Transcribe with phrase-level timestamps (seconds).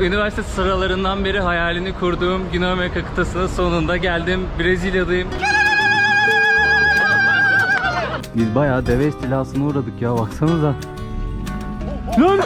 [0.00, 4.40] Üniversite sıralarından beri hayalini kurduğum Güney Amerika kıtasına sonunda geldim.
[4.58, 5.28] Brezilya'dayım.
[8.34, 10.74] Biz bayağı deve istilasına uğradık ya baksanıza.
[12.18, 12.40] Lan!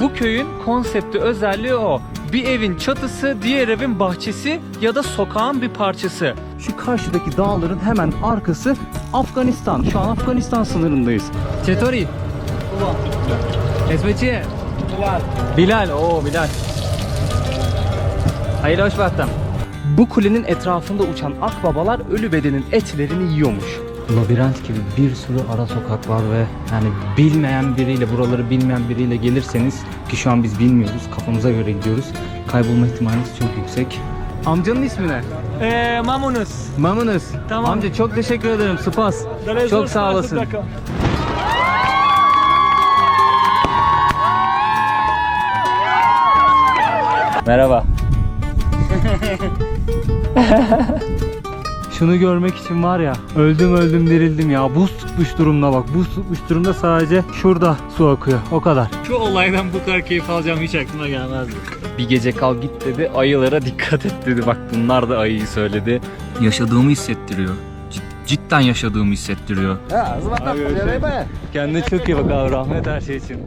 [0.00, 2.00] Bu köyün konsepti özelliği o.
[2.32, 6.34] Bir evin çatısı, diğer evin bahçesi ya da sokağın bir parçası.
[6.58, 8.76] Şu karşıdaki dağların hemen arkası
[9.12, 9.82] Afganistan.
[9.92, 11.24] Şu an Afganistan sınırındayız.
[11.66, 12.08] Çetori.
[13.90, 14.42] Esmeciye.
[14.98, 15.20] Bilal.
[15.56, 15.90] Bilal.
[15.90, 16.48] Oo Bilal.
[18.62, 19.28] Hayırlı hoş baktım.
[19.98, 23.80] Bu kulenin etrafında uçan akbabalar ölü bedenin etlerini yiyormuş.
[24.16, 29.80] Labirent gibi bir sürü ara sokak var ve yani bilmeyen biriyle buraları bilmeyen biriyle gelirseniz
[30.10, 32.04] ki şu an biz bilmiyoruz kafamıza göre gidiyoruz.
[32.48, 34.00] Kaybolma ihtimaliniz çok yüksek.
[34.46, 35.20] Amcanın ismi ne?
[35.60, 36.78] Ee, Mamunus.
[36.78, 37.24] Mamunus.
[37.48, 37.70] Tamam.
[37.70, 38.78] Amca çok teşekkür ederim.
[38.78, 39.16] Spas.
[39.70, 40.40] Çok sağ olasın.
[47.46, 47.84] Merhaba.
[51.98, 56.38] Şunu görmek için var ya öldüm öldüm dirildim ya buz tutmuş durumda bak buz tutmuş
[56.48, 58.88] durumda sadece şurada su akıyor o kadar.
[59.06, 61.52] Şu olaydan bu kadar keyif alacağım hiç aklıma gelmezdi.
[61.98, 66.00] Bir gece kal git dedi ayılara dikkat et dedi bak bunlar da ayıyı söyledi.
[66.40, 67.54] Yaşadığımı hissettiriyor.
[67.90, 69.76] Cid- cidden yaşadığımı hissettiriyor.
[71.52, 73.38] Kendine çok iyi bak abi rahmet her şey için.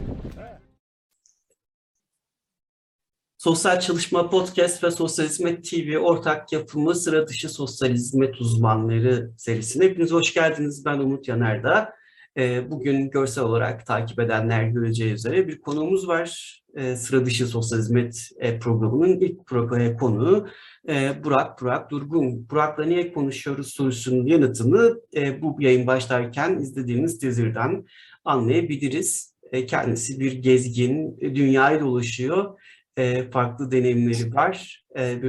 [3.38, 9.86] Sosyal Çalışma Podcast ve Sosyal Hizmet TV ortak yapımı Sıra Dışı Sosyal Hizmet Uzmanları serisine
[9.86, 10.86] hepiniz hoş geldiniz.
[10.86, 11.94] Ben Umut Yanardağ.
[12.38, 16.60] Ee, Bugün görsel olarak takip edenler göreceği üzere bir konuğumuz var.
[16.76, 20.48] Ee, Sıra Dışı Sosyal Hizmet e, programının ilk pro- e, konuğu
[20.90, 22.50] e, Burak, Burak Durgun.
[22.50, 25.02] Burak'la niye konuşuyoruz sorusunun yanıtını
[25.42, 27.86] bu yayın başlarken izlediğiniz teaser'dan
[28.26, 29.38] anlayabiliriz.
[29.68, 32.60] Kendisi bir gezgin, dünyayı dolaşıyor
[32.98, 34.84] e, farklı deneyimleri var.
[34.98, 35.20] E,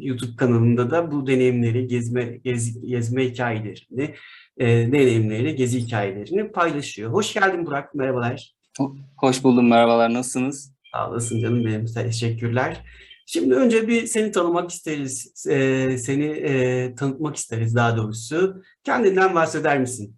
[0.00, 4.14] YouTube kanalında da bu deneyimleri, gezme gez, gezme hikayelerini,
[4.58, 7.12] e, deneyimleri, gezi hikayelerini paylaşıyor.
[7.12, 8.54] Hoş geldin Burak, merhabalar.
[9.16, 10.72] Hoş buldum merhabalar nasılsınız?
[10.92, 12.84] Sağ olasın canım benim, teşekkürler.
[13.26, 18.62] Şimdi önce bir seni tanımak isteriz, e, seni e, tanıtmak isteriz daha doğrusu.
[18.84, 20.16] Kendinden bahseder misin?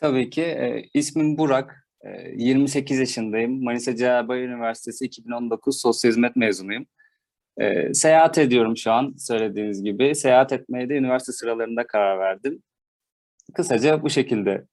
[0.00, 0.42] Tabii ki.
[0.42, 1.81] E, ismim Burak.
[2.04, 3.64] E, 28 yaşındayım.
[3.64, 6.86] Manisa Cevabay Üniversitesi 2019 Sosyal Hizmet mezunuyum.
[7.60, 10.14] E, seyahat ediyorum şu an söylediğiniz gibi.
[10.14, 12.62] Seyahat etmeye de üniversite sıralarında karar verdim.
[13.54, 14.64] Kısaca bu şekilde.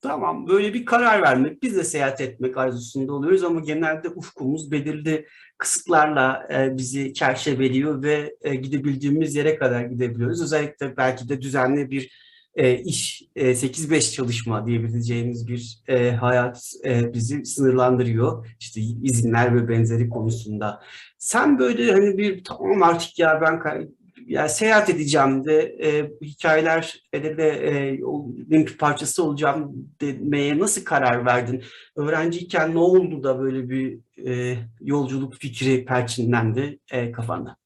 [0.00, 5.26] Tamam, böyle bir karar vermek, biz de seyahat etmek arzusunda oluyoruz ama genelde ufkumuz belirli
[5.58, 10.42] kısıtlarla e, bizi çerçeveliyor ve e, gidebildiğimiz yere kadar gidebiliyoruz.
[10.42, 17.14] Özellikle belki de düzenli bir e, iş, e, 8-5 çalışma diyebileceğimiz bir e, hayat e,
[17.14, 18.46] bizi sınırlandırıyor.
[18.60, 20.80] İşte izinler ve benzeri konusunda.
[21.18, 23.60] Sen böyle hani bir tamam artık ya ben
[24.26, 27.98] yani seyahat edeceğim de e, hikayeler de, de e,
[28.50, 31.62] bir parçası olacağım demeye nasıl karar verdin?
[31.96, 37.56] Öğrenciyken ne oldu da böyle bir e, yolculuk fikri perçinlendi e, kafanda?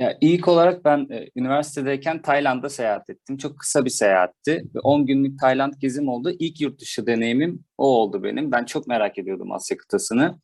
[0.00, 3.36] Ya ilk olarak ben e, üniversitedeyken Tayland'a seyahat ettim.
[3.36, 4.64] Çok kısa bir seyahatti.
[4.74, 6.32] Ve 10 günlük Tayland gezim oldu.
[6.38, 8.52] İlk yurt dışı deneyimim o oldu benim.
[8.52, 10.38] Ben çok merak ediyordum Asya kıtasını.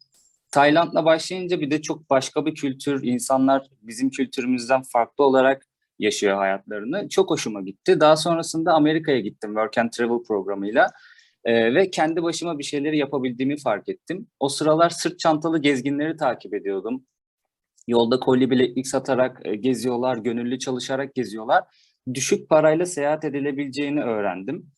[0.50, 5.66] Tayland'la başlayınca bir de çok başka bir kültür, insanlar bizim kültürümüzden farklı olarak
[5.98, 7.08] yaşıyor hayatlarını.
[7.08, 8.00] Çok hoşuma gitti.
[8.00, 10.90] Daha sonrasında Amerika'ya gittim Work and Travel programıyla.
[11.44, 14.26] Ee, ve kendi başıma bir şeyleri yapabildiğimi fark ettim.
[14.40, 17.04] O sıralar sırt çantalı gezginleri takip ediyordum.
[17.86, 21.64] Yolda kolye bileklik satarak e, geziyorlar, gönüllü çalışarak geziyorlar.
[22.14, 24.72] Düşük parayla seyahat edilebileceğini öğrendim.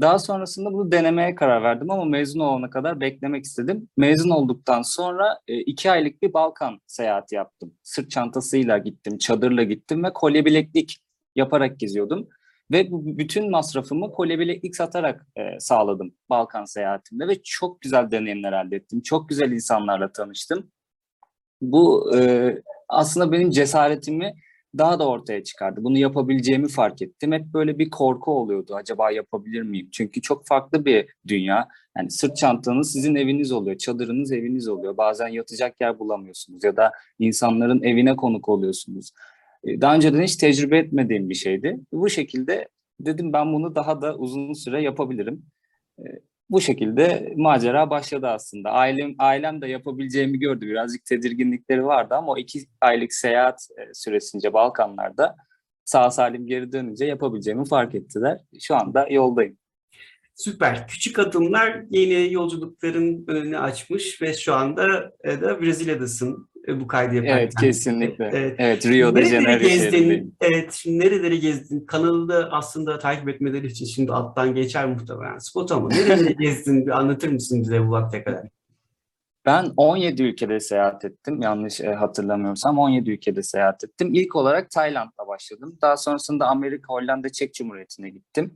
[0.00, 3.88] Daha sonrasında bunu denemeye karar verdim ama mezun olana kadar beklemek istedim.
[3.96, 7.74] Mezun olduktan sonra e, iki aylık bir Balkan seyahati yaptım.
[7.82, 10.98] Sırt çantasıyla gittim, çadırla gittim ve kolye bileklik
[11.36, 12.28] yaparak geziyordum.
[12.72, 18.52] Ve bu bütün masrafımı kolye bileklik satarak e, sağladım Balkan seyahatimde ve çok güzel deneyimler
[18.66, 19.02] elde ettim.
[19.02, 20.70] Çok güzel insanlarla tanıştım.
[21.60, 22.54] Bu e,
[22.88, 24.34] aslında benim cesaretimi
[24.78, 25.84] daha da ortaya çıkardı.
[25.84, 27.32] Bunu yapabileceğimi fark ettim.
[27.32, 28.74] Hep böyle bir korku oluyordu.
[28.74, 29.88] Acaba yapabilir miyim?
[29.92, 31.68] Çünkü çok farklı bir dünya.
[31.98, 33.78] Yani sırt çantanız sizin eviniz oluyor.
[33.78, 34.96] Çadırınız eviniz oluyor.
[34.96, 39.10] Bazen yatacak yer bulamıyorsunuz ya da insanların evine konuk oluyorsunuz.
[39.64, 41.80] E, Daha önceden hiç tecrübe etmediğim bir şeydi.
[41.92, 42.68] Bu şekilde
[43.00, 45.42] dedim ben bunu daha da uzun süre yapabilirim.
[46.50, 48.70] Bu şekilde macera başladı aslında.
[48.70, 50.66] Ailem ailem de yapabileceğimi gördü.
[50.66, 55.36] Birazcık tedirginlikleri vardı ama o iki aylık seyahat e, süresince Balkanlarda
[55.84, 58.40] sağ salim geri dönünce yapabileceğimi fark ettiler.
[58.60, 59.58] Şu anda yoldayım.
[60.34, 60.88] Süper.
[60.88, 66.48] Küçük adımlar yeni yolculukların önünü açmış ve şu anda e, da Brezilya'dasın
[66.80, 67.36] bu kaydı yaparken.
[67.38, 68.30] Evet kesinlikle.
[68.32, 68.54] Evet.
[68.58, 70.34] Evet Rio de Janeiro gezdin?
[70.40, 71.80] Evet, şimdi nereleri gezdin?
[71.86, 76.86] Kanalı da aslında takip etmeleri için şimdi alttan geçer muhtemelen spot ama nereleri gezdin?
[76.86, 78.48] Bir anlatır mısın bize bu vakte kadar?
[79.46, 81.42] Ben 17 ülkede seyahat ettim.
[81.42, 84.14] Yanlış e, hatırlamıyorsam 17 ülkede seyahat ettim.
[84.14, 85.78] İlk olarak Tayland'da başladım.
[85.82, 88.54] Daha sonrasında Amerika, Hollanda, Çek Cumhuriyeti'ne gittim.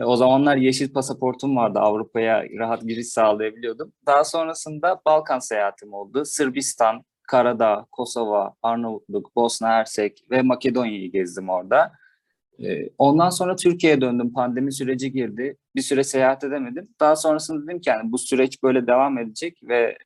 [0.00, 1.78] E, O zamanlar yeşil pasaportum vardı.
[1.78, 3.92] Avrupa'ya rahat giriş sağlayabiliyordum.
[4.06, 6.24] Daha sonrasında Balkan seyahatim oldu.
[6.24, 11.92] Sırbistan, Karadağ, Kosova, Arnavutluk, Bosna Hersek ve Makedonya'yı gezdim orada.
[12.64, 14.32] E, Ondan sonra Türkiye'ye döndüm.
[14.32, 15.56] Pandemi süreci girdi.
[15.76, 16.88] Bir süre seyahat edemedim.
[17.00, 19.98] Daha sonrasında dedim ki yani bu süreç böyle devam edecek ve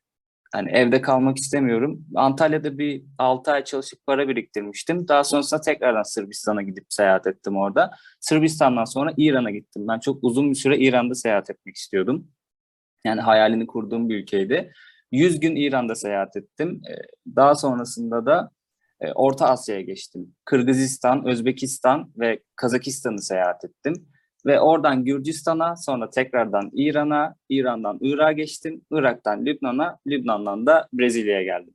[0.53, 2.05] hani evde kalmak istemiyorum.
[2.15, 5.07] Antalya'da bir 6 ay çalışıp para biriktirmiştim.
[5.07, 7.91] Daha sonrasında tekrardan Sırbistan'a gidip seyahat ettim orada.
[8.19, 9.85] Sırbistan'dan sonra İran'a gittim.
[9.87, 12.27] Ben çok uzun bir süre İran'da seyahat etmek istiyordum.
[13.05, 14.73] Yani hayalini kurduğum bir ülkeydi.
[15.11, 16.81] 100 gün İran'da seyahat ettim.
[16.89, 16.93] Ee,
[17.35, 18.51] Daha sonrasında da
[19.01, 20.35] e, Orta Asya'ya geçtim.
[20.45, 24.05] Kırgızistan, Özbekistan ve Kazakistan'ı seyahat ettim.
[24.45, 28.81] Ve oradan Gürcistan'a, sonra tekrardan İran'a, İran'dan Irak'a geçtim.
[28.91, 31.73] Irak'tan Lübnan'a, Lübnan'dan da Brezilya'ya geldim.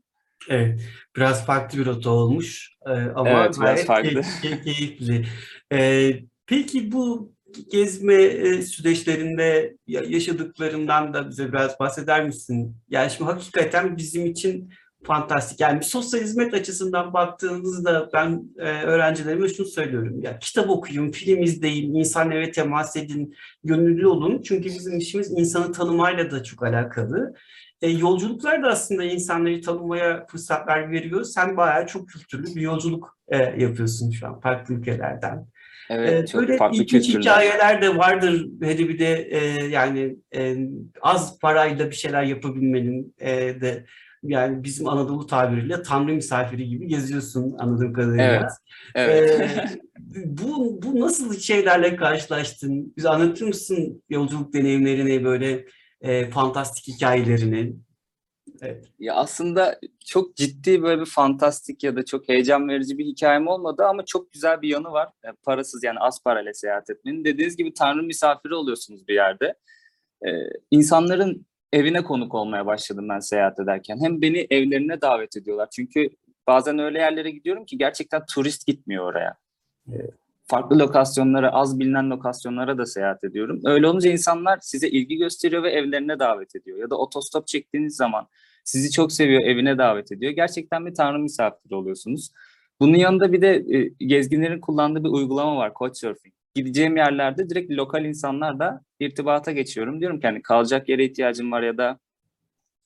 [0.48, 0.80] Evet,
[1.16, 4.08] biraz farklı bir rota olmuş Ee, ama Evet, biraz gayet farklı.
[4.10, 5.25] key- key- keyifli.
[5.72, 6.12] Ee,
[6.46, 7.32] peki bu
[7.70, 12.76] gezme e, süreçlerinde ya- yaşadıklarından da bize biraz bahseder misin?
[12.90, 14.70] Yani şimdi hakikaten bizim için
[15.04, 15.60] fantastik.
[15.60, 20.22] Yani bir sosyal hizmet açısından baktığınızda ben e, öğrencilerime şunu söylüyorum.
[20.22, 23.34] Ya kitap okuyun, film izleyin, insanlara temas edin,
[23.64, 24.42] gönüllü olun.
[24.42, 27.34] Çünkü bizim işimiz insanı tanımayla da çok alakalı.
[27.82, 31.24] E, yolculuklar da aslında insanları tanımaya fırsatlar veriyor.
[31.24, 35.46] Sen bayağı çok kültürlü bir yolculuk e, yapıyorsun şu an farklı ülkelerden.
[35.90, 37.20] Evet, çok böyle farklı ilginç kültürler.
[37.20, 38.46] hikayeler de vardır.
[38.62, 40.56] Hele bir de e, yani e,
[41.02, 43.84] az parayla bir şeyler yapabilmenin e, de
[44.22, 48.48] yani bizim Anadolu tabiriyle tanrı misafiri gibi geziyorsun anladığım kadarıyla.
[48.94, 49.50] Evet, evet.
[49.50, 52.92] Ee, bu, bu nasıl şeylerle karşılaştın?
[52.96, 55.64] Bize anlatır mısın yolculuk deneyimlerini, böyle
[56.00, 57.72] e, fantastik hikayelerini?
[58.99, 63.84] Ya aslında çok ciddi böyle bir fantastik ya da çok heyecan verici bir hikayem olmadı
[63.84, 65.08] ama çok güzel bir yanı var.
[65.25, 67.25] E, parasız yani az parayla seyahat etmenin.
[67.25, 69.55] Dediğiniz gibi Tanrı misafiri oluyorsunuz bir yerde.
[70.26, 70.31] E,
[70.70, 73.99] insanların evine konuk olmaya başladım ben seyahat ederken.
[74.00, 75.69] Hem beni evlerine davet ediyorlar.
[75.70, 76.11] Çünkü
[76.46, 79.37] bazen öyle yerlere gidiyorum ki gerçekten turist gitmiyor oraya.
[79.88, 79.94] E,
[80.46, 83.61] farklı lokasyonlara, az bilinen lokasyonlara da seyahat ediyorum.
[83.64, 86.78] Öyle olunca insanlar size ilgi gösteriyor ve evlerine davet ediyor.
[86.78, 88.28] Ya da otostop çektiğiniz zaman
[88.64, 90.32] sizi çok seviyor, evine davet ediyor.
[90.32, 92.31] Gerçekten bir tanrı misafiri oluyorsunuz.
[92.81, 96.34] Bunun yanında bir de e, gezginlerin kullandığı bir uygulama var, Couchsurfing.
[96.55, 100.00] Gideceğim yerlerde direkt lokal insanlarla irtibata geçiyorum.
[100.00, 101.99] Diyorum ki hani kalacak yere ihtiyacım var ya da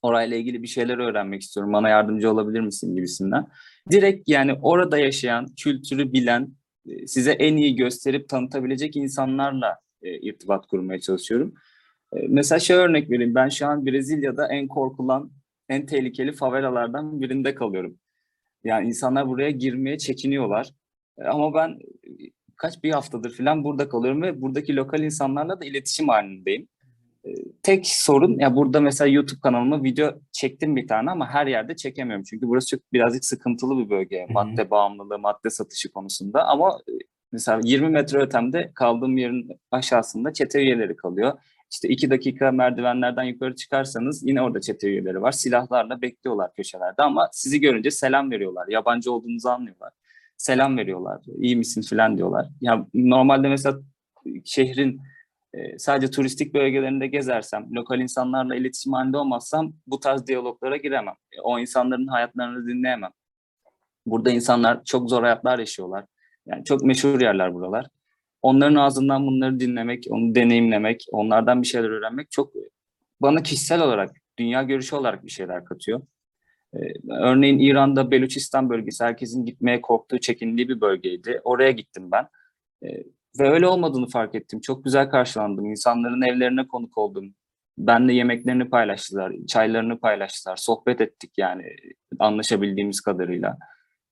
[0.03, 1.73] orayla ilgili bir şeyler öğrenmek istiyorum.
[1.73, 3.47] Bana yardımcı olabilir misin gibisinden.
[3.91, 6.49] Direkt yani orada yaşayan, kültürü bilen,
[6.89, 11.55] e, size en iyi gösterip tanıtabilecek insanlarla e, irtibat kurmaya çalışıyorum.
[12.13, 13.35] E, mesela şey örnek vereyim.
[13.35, 15.31] Ben şu an Brezilya'da en korkulan,
[15.69, 17.99] en tehlikeli favelalardan birinde kalıyorum.
[18.65, 20.71] Yani insanlar buraya girmeye çekiniyorlar.
[21.19, 22.11] E, Ama ben e,
[22.57, 26.69] kaç bir haftadır falan burada kalıyorum ve buradaki lokal insanlarla da iletişim halindeyim.
[27.25, 27.29] E,
[27.63, 32.25] Tek sorun ya burada mesela YouTube kanalıma video çektim bir tane ama her yerde çekemiyorum.
[32.31, 34.27] Çünkü burası çok birazcık sıkıntılı bir bölge.
[34.31, 36.45] Madde bağımlılığı, madde satışı konusunda.
[36.47, 36.79] Ama
[37.33, 41.39] mesela 20 metre ötemde kaldığım yerin aşağısında çete üyeleri kalıyor.
[41.71, 45.33] İşte iki dakika merdivenlerden yukarı çıkarsanız yine orada çete üyeleri var.
[45.33, 48.69] Silahlarla bekliyorlar köşelerde ama sizi görünce selam veriyorlar.
[48.69, 49.93] Yabancı olduğunuzu anlıyorlar.
[50.37, 51.23] Selam veriyorlar.
[51.39, 52.49] İyi misin falan diyorlar.
[52.61, 53.79] Ya normalde mesela
[54.45, 55.01] şehrin
[55.55, 61.15] e, sadece turistik bölgelerinde gezersem, lokal insanlarla iletişim halinde olmazsam bu tarz diyaloglara giremem.
[61.33, 63.11] E, O insanların hayatlarını dinleyemem.
[64.07, 66.05] Burada insanlar çok zor hayatlar yaşıyorlar.
[66.47, 67.87] Yani çok meşhur yerler buralar.
[68.43, 72.53] Onların ağzından bunları dinlemek, onu deneyimlemek, onlardan bir şeyler öğrenmek çok
[73.21, 76.01] bana kişisel olarak, dünya görüşü olarak bir şeyler katıyor.
[76.75, 76.79] Ee,
[77.21, 81.41] örneğin İran'da Beluçistan bölgesi herkesin gitmeye korktuğu, çekindiği bir bölgeydi.
[81.45, 82.29] Oraya gittim ben.
[82.83, 83.05] Ee,
[83.41, 84.61] ve öyle olmadığını fark ettim.
[84.61, 85.67] Çok güzel karşılandım.
[85.67, 87.35] İnsanların evlerine konuk oldum.
[87.79, 90.57] Benle yemeklerini paylaştılar, çaylarını paylaştılar.
[90.57, 91.63] Sohbet ettik yani
[92.19, 93.59] anlaşabildiğimiz kadarıyla.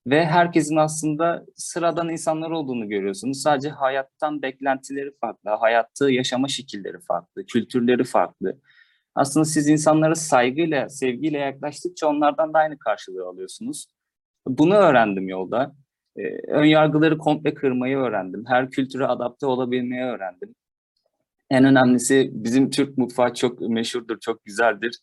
[0.07, 3.43] Ve herkesin aslında sıradan insanlar olduğunu görüyorsunuz.
[3.43, 8.61] Sadece hayattan beklentileri farklı, hayatı yaşama şekilleri farklı, kültürleri farklı.
[9.15, 13.87] Aslında siz insanlara saygıyla, sevgiyle yaklaştıkça onlardan da aynı karşılığı alıyorsunuz.
[14.47, 15.75] Bunu öğrendim yolda.
[16.17, 18.45] Ee, ön yargıları komple kırmayı öğrendim.
[18.49, 20.55] Her kültüre adapte olabilmeyi öğrendim.
[21.51, 25.01] En önemlisi bizim Türk mutfağı çok meşhurdur, çok güzeldir.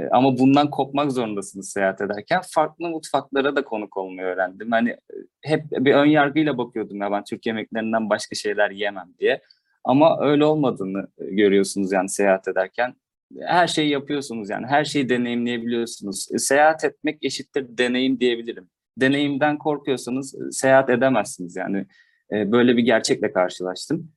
[0.00, 2.40] E, Ama bundan kopmak zorundasınız seyahat ederken.
[2.50, 4.70] Farklı mutfaklara da konuk olmayı öğrendim.
[4.70, 4.98] Hani e,
[5.42, 9.40] hep bir ön yargıyla bakıyordum ya ben Türk yemeklerinden başka şeyler yemem diye.
[9.84, 12.94] Ama öyle olmadığını e, görüyorsunuz yani seyahat ederken.
[13.40, 16.28] Her şeyi yapıyorsunuz yani her şeyi deneyimleyebiliyorsunuz.
[16.34, 18.68] E, Seyahat etmek eşittir deneyim diyebilirim.
[18.96, 21.86] Deneyimden korkuyorsanız seyahat edemezsiniz yani.
[22.32, 24.12] Böyle bir gerçekle karşılaştım.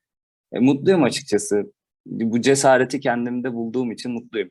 [0.52, 1.72] Mutluyum açıkçası.
[2.06, 4.50] Bu cesareti kendimde bulduğum için mutluyum.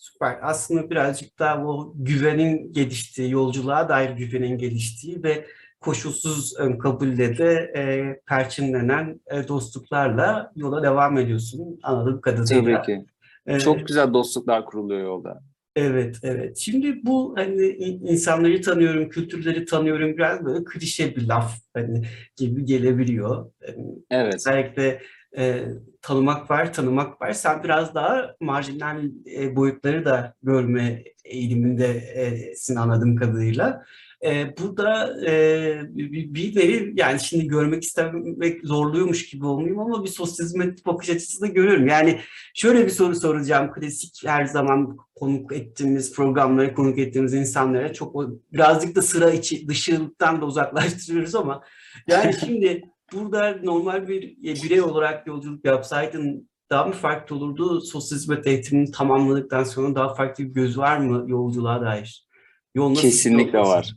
[0.00, 0.38] Süper.
[0.42, 5.46] Aslında birazcık daha o güvenin geliştiği, yolculuğa dair güvenin geliştiği ve
[5.80, 7.82] koşulsuz ön kabulle de e,
[8.26, 12.82] perçinlenen e, dostluklarla yola devam ediyorsun anladığım kadarıyla.
[12.82, 13.04] Tabii ki.
[13.46, 15.42] E, Çok güzel dostluklar kuruluyor yolda.
[15.76, 16.58] Evet, evet.
[16.58, 22.02] Şimdi bu hani in- insanları tanıyorum, kültürleri tanıyorum biraz böyle klişe bir laf hani
[22.36, 23.50] gibi gelebiliyor.
[23.68, 24.34] Yani Evet.
[24.34, 25.00] özellikle
[25.38, 25.64] e,
[26.02, 27.32] tanımak var, tanımak var.
[27.32, 29.04] Sen biraz daha marjinal
[29.36, 33.84] e, boyutları da görme eğilimindesin anladığım kadarıyla.
[34.24, 40.08] E, burada e, bir, bir nevi yani şimdi görmek istemek zorluyormuş gibi olmayayım ama bir
[40.08, 41.86] sosyal hizmet bakış açısı da görüyorum.
[41.86, 42.20] Yani
[42.54, 43.72] şöyle bir soru soracağım.
[43.72, 50.40] Klasik her zaman konuk ettiğimiz programlara, konuk ettiğimiz insanlara çok birazcık da sıra içi dışılıktan
[50.40, 51.62] da uzaklaştırıyoruz ama
[52.08, 57.80] yani şimdi burada normal bir e, birey olarak yolculuk yapsaydın daha mı farklı olurdu?
[57.80, 62.26] Sosyal hizmet eğitimini tamamladıktan sonra daha farklı bir göz var mı yolculuğa dair?
[62.74, 63.94] Yol nasıl Kesinlikle yol var.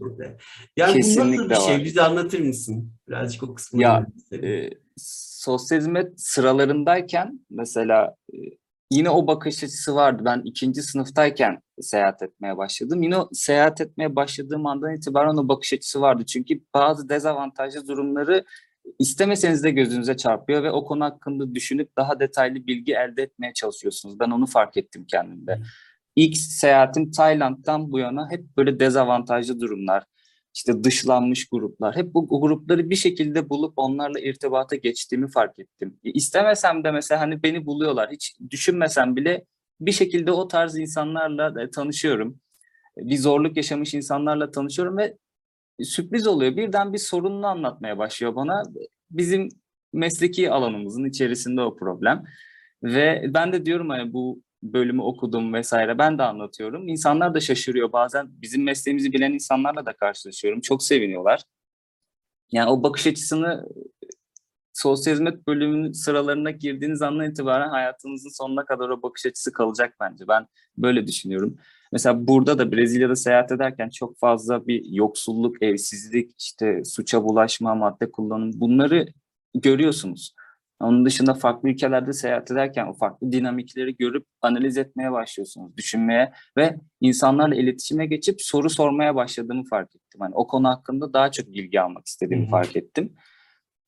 [0.78, 1.76] Yani bu nasıl Kesinlikle bir şey?
[1.76, 1.84] var.
[1.84, 2.92] Bize anlatır mısın?
[3.08, 3.84] Birazcık o kısmını.
[3.84, 4.70] Ya, e,
[5.44, 8.38] sosyal hizmet sıralarındayken mesela e,
[8.92, 10.24] yine o bakış açısı vardı.
[10.26, 13.04] Ben ikinci sınıftayken seyahat etmeye başladım.
[13.04, 16.26] Yine o seyahat etmeye başladığım andan itibaren o bakış açısı vardı.
[16.26, 18.46] Çünkü bazı dezavantajlı durumları
[19.00, 24.20] istemeseniz de gözünüze çarpıyor ve o konu hakkında düşünüp daha detaylı bilgi elde etmeye çalışıyorsunuz.
[24.20, 25.60] Ben onu fark ettim kendimde.
[26.16, 30.04] İlk seyahatim Tayland'dan bu yana hep böyle dezavantajlı durumlar,
[30.56, 31.96] işte dışlanmış gruplar.
[31.96, 36.00] Hep bu grupları bir şekilde bulup onlarla irtibata geçtiğimi fark ettim.
[36.04, 38.12] E, İstemesem de mesela hani beni buluyorlar.
[38.12, 39.46] Hiç düşünmesem bile
[39.82, 42.40] bir şekilde o tarz insanlarla da tanışıyorum.
[42.98, 45.18] E, Bir zorluk yaşamış insanlarla tanışıyorum ve
[45.82, 46.56] sürpriz oluyor.
[46.58, 48.64] Birden bir sorununu anlatmaya başlıyor bana.
[49.12, 49.50] Bizim
[49.94, 52.24] mesleki alanımızın içerisinde o problem.
[52.84, 56.88] Ve ben de diyorum hani bu bölümü okudum vesaire ben de anlatıyorum.
[56.88, 58.28] İnsanlar da şaşırıyor bazen.
[58.42, 60.62] Bizim mesleğimizi bilen insanlarla da karşılaşıyorum.
[60.62, 61.42] Çok seviniyorlar.
[62.52, 63.66] Yani o bakış açısını
[64.74, 70.28] sosyal hizmet bölümünün sıralarına girdiğiniz andan itibaren hayatınızın sonuna kadar o bakış açısı kalacak bence.
[70.28, 71.58] Ben böyle düşünüyorum.
[71.94, 78.12] Mesela burada da Brezilya'da seyahat ederken çok fazla bir yoksulluk, evsizlik, işte suça bulaşma, madde
[78.12, 79.06] kullanım bunları
[79.56, 80.36] görüyorsunuz.
[80.80, 86.76] Onun dışında farklı ülkelerde seyahat ederken o farklı dinamikleri görüp analiz etmeye başlıyorsunuz, düşünmeye ve
[87.02, 90.22] insanlarla iletişime geçip soru sormaya başladığımı fark ettim.
[90.22, 93.14] Hani o konu hakkında daha çok bilgi almak istediğimi fark ettim.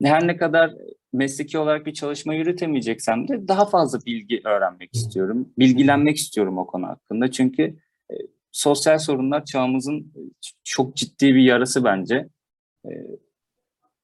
[0.04, 0.74] Her ne kadar
[1.14, 5.50] mesleki olarak bir çalışma yürütemeyeceksem de daha fazla bilgi öğrenmek istiyorum.
[5.60, 7.32] Bilgilenmek istiyorum o konu hakkında.
[7.32, 8.16] Çünkü e,
[8.52, 10.20] sosyal sorunlar çağımızın e,
[10.64, 12.30] çok ciddi bir yarası bence.
[12.86, 12.92] E,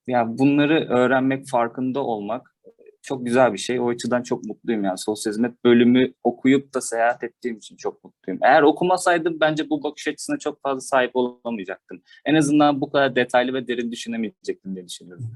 [0.08, 2.56] ya bunları öğrenmek, farkında olmak
[3.02, 3.80] çok güzel bir şey.
[3.80, 4.98] O açıdan çok mutluyum yani.
[4.98, 8.40] Sosyal hizmet bölümü okuyup da seyahat ettiğim için çok mutluyum.
[8.44, 12.02] Eğer okumasaydım bence bu bakış açısına çok fazla sahip olamayacaktım.
[12.26, 15.32] En azından bu kadar detaylı ve derin düşünemeyecektim diye düşünüyorum.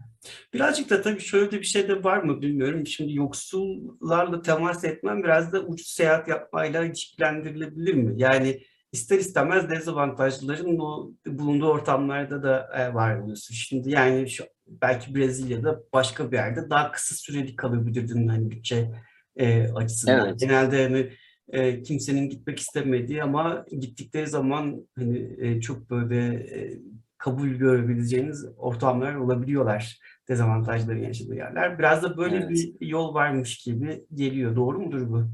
[0.53, 2.87] Birazcık da tabii şöyle bir şey de var mı bilmiyorum.
[2.87, 8.13] Şimdi yoksullarla temas etmem biraz da ucuz seyahat yapmayla ilişkilendirilebilir mi?
[8.17, 8.59] Yani
[8.91, 13.53] ister istemez dezavantajlıların o bulunduğu ortamlarda da e, var oluyorsun.
[13.53, 18.91] Şimdi yani şu, belki Brezilya'da başka bir yerde daha kısa süreli kalabilirdin hani bütçe
[19.35, 20.27] e, açısından.
[20.27, 20.39] Evet.
[20.39, 21.09] Genelde hani
[21.49, 26.79] e, kimsenin gitmek istemediği ama gittikleri zaman hani e, çok böyle e,
[27.17, 31.79] kabul görebileceğiniz ortamlar olabiliyorlar dezavantajların yaşadığı yerler.
[31.79, 32.49] Biraz da böyle Evet.
[32.49, 34.55] bir yol varmış gibi geliyor.
[34.55, 35.25] Doğru mudur bu?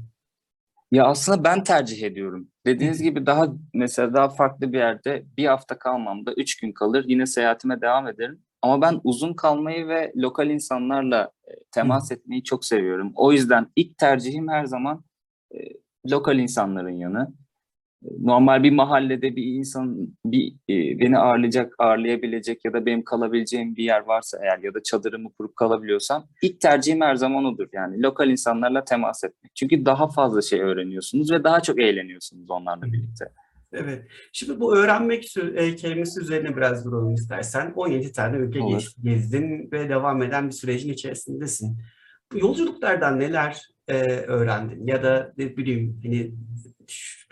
[0.92, 2.48] Ya aslında ben tercih ediyorum.
[2.66, 7.04] Dediğiniz gibi daha mesela daha farklı bir yerde bir hafta kalmam da üç gün kalır
[7.08, 8.40] yine seyahatime devam ederim.
[8.62, 13.12] Ama ben uzun kalmayı ve lokal insanlarla e, temas etmeyi çok seviyorum.
[13.16, 15.04] O yüzden ilk tercihim her zaman
[15.54, 15.58] e,
[16.10, 17.34] lokal insanların yanı.
[18.04, 23.76] E, Normal bir mahallede bir insan bir e, beni ağırlayacak, ağırlayabilecek ya da benim kalabileceğim
[23.76, 27.68] bir yer varsa eğer ya da çadırımı kurup kalabiliyorsam ilk tercihim her zaman odur.
[27.72, 29.52] Yani lokal insanlarla temas etmek.
[29.56, 33.24] Çünkü daha fazla şey öğreniyorsunuz ve daha çok eğleniyorsunuz onlarla birlikte.
[33.72, 34.06] Evet.
[34.32, 37.72] Şimdi bu öğrenmek e, kelimesi üzerine biraz duralım istersen.
[37.76, 38.88] 17 tane ülke Olur.
[39.02, 41.78] gezdin ve devam eden bir sürecin içerisindesin.
[42.32, 44.86] Bu yolculuklardan neler e, öğrendin?
[44.86, 46.32] Ya da ne bileyim hani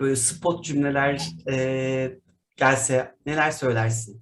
[0.01, 2.19] böyle spot cümleler e,
[2.57, 4.21] gelse neler söylersin?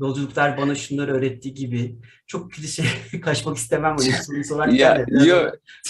[0.00, 1.96] Yolculuklar bana şunları öğrettiği gibi.
[2.26, 2.82] Çok klişe
[3.22, 5.06] kaçmak istemem böyle bir soru sorarken Ya, de.
[5.06, 5.36] biraz yo,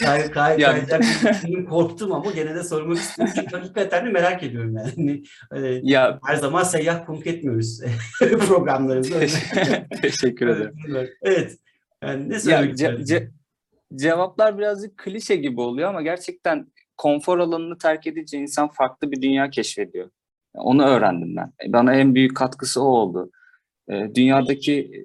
[0.01, 0.77] Kay, kay, Ya-
[1.69, 3.35] korktum ama gene de sormak istiyorum.
[3.37, 4.93] Çünkü hakikaten de merak ediyorum yani.
[4.97, 5.23] Hani
[5.91, 7.81] ya her zaman seyyah konuk etmiyoruz
[8.21, 9.15] programlarımızda.
[9.17, 10.75] Öyle- teşekkür ederim.
[11.23, 11.59] Evet.
[12.05, 13.05] Yani ne Ya, söylemek ce- istersin?
[13.15, 13.31] ce-
[13.97, 19.51] cevaplar birazcık klişe gibi oluyor ama gerçekten konfor alanını terk edince insan farklı bir dünya
[19.51, 20.11] keşfediyor.
[20.55, 21.53] Onu öğrendim ben.
[21.73, 23.31] Bana en büyük katkısı o oldu.
[23.89, 25.05] Ee, dünyadaki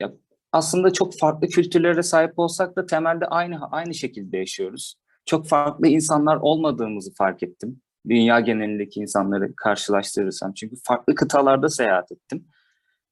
[0.00, 0.12] ya
[0.52, 4.94] aslında çok farklı kültürlere sahip olsak da temelde aynı aynı şekilde yaşıyoruz.
[5.26, 7.80] Çok farklı insanlar olmadığımızı fark ettim.
[8.08, 10.52] Dünya genelindeki insanları karşılaştırırsam.
[10.54, 12.44] Çünkü farklı kıtalarda seyahat ettim.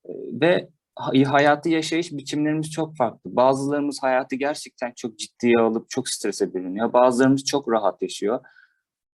[0.08, 3.36] Ee, Ve hay- hayatı yaşayış biçimlerimiz çok farklı.
[3.36, 6.92] Bazılarımız hayatı gerçekten çok ciddiye alıp çok strese bürünüyor.
[6.92, 8.40] Bazılarımız çok rahat yaşıyor.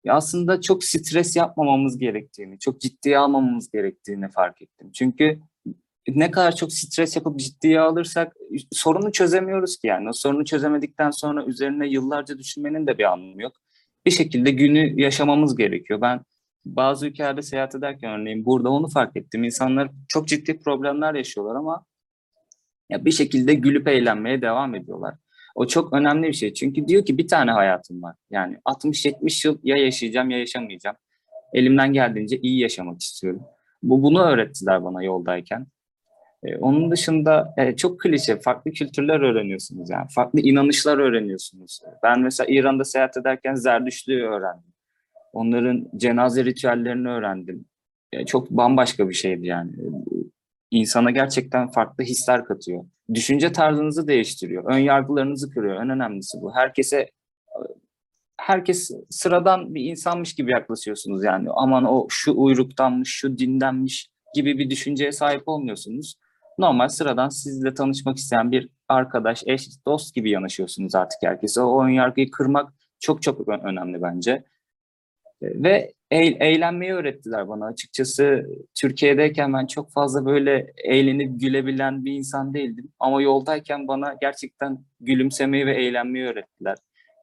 [0.04, 4.92] Ya aslında çok stres yapmamamız gerektiğini, çok ciddiye almamamız gerektiğini fark ettim.
[4.94, 5.40] Çünkü
[6.08, 8.36] ne kadar çok stres yapıp ciddiye alırsak
[8.72, 10.10] sorunu çözemiyoruz ki yani.
[10.10, 13.54] O sorunu çözemedikten sonra üzerine yıllarca düşünmenin de bir anlamı yok.
[14.06, 16.02] Bir şekilde günü yaşamamız gerekiyor.
[16.02, 16.22] Ben
[16.66, 19.44] bazı ülkelerde seyahat ederken örneğin burada onu fark ettim.
[19.44, 21.86] İnsanlar çok ciddi problemler yaşıyorlar ama
[22.90, 25.16] ya bir şekilde gülüp eğlenmeye devam ediyorlar.
[25.56, 26.54] O çok önemli bir şey.
[26.54, 28.16] Çünkü diyor ki bir tane hayatım var.
[28.32, 30.96] Yani 60-70 yıl ya yaşayacağım ya yaşamayacağım.
[31.54, 33.42] Elimden geldiğince iyi yaşamak istiyorum.
[33.84, 35.68] Bu bunu öğrettiler bana yoldayken.
[36.46, 40.08] Ee, onun dışında e, çok klişe, farklı kültürler öğreniyorsunuz yani.
[40.10, 41.82] Farklı inanışlar öğreniyorsunuz.
[42.04, 44.74] Ben mesela İran'da seyahat ederken Zerdüştlüğü öğrendim.
[45.34, 47.66] Onların cenaze ritüellerini öğrendim.
[48.12, 49.72] E, çok bambaşka bir şeydi yani.
[50.72, 52.86] İnsana gerçekten farklı hisler katıyor.
[53.14, 54.74] Düşünce tarzınızı değiştiriyor.
[54.74, 55.84] Ön yargılarınızı kırıyor.
[55.84, 56.56] En önemlisi bu.
[56.56, 57.10] Herkese
[58.38, 61.50] herkes sıradan bir insanmış gibi yaklaşıyorsunuz yani.
[61.52, 66.16] Aman o şu uyruktanmış, şu dindenmiş gibi bir düşünceye sahip olmuyorsunuz.
[66.60, 71.62] Normal sıradan sizle tanışmak isteyen bir arkadaş, eş, dost gibi yanaşıyorsunuz artık herkese.
[71.62, 74.32] O ön yargıyı kırmak çok çok önemli bence.
[75.42, 78.46] E, Ve eğ- eğlenmeyi öğrettiler bana açıkçası.
[78.82, 82.92] Türkiye'deyken ben çok fazla böyle eğlenip gülebilen bir insan değildim.
[83.00, 86.78] Ama yoldayken bana gerçekten gülümsemeyi ve eğlenmeyi öğrettiler.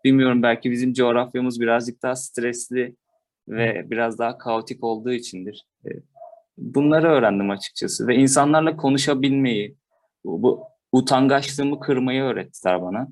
[0.04, 2.96] Bilmiyorum belki bizim coğrafyamız birazcık daha stresli
[3.48, 5.66] ve biraz daha kaotik olduğu içindir.
[6.58, 9.76] Bunları öğrendim açıkçası ve insanlarla konuşabilmeyi,
[10.24, 13.08] bu, bu utangaçlığımı kırmayı öğrettiler bana.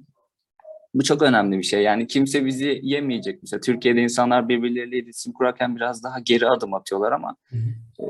[0.94, 1.82] Bu çok önemli bir şey.
[1.82, 3.42] Yani kimse bizi yemeyecek.
[3.42, 7.36] Mesela Türkiye'de insanlar birbirleriyle iletişim kurarken biraz daha geri adım atıyorlar ama
[8.00, 8.04] e,